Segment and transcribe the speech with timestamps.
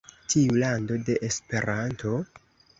[0.33, 2.19] Tiu lando de Esperanto!?